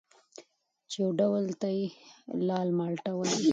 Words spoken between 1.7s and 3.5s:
یې لال مالټه وايي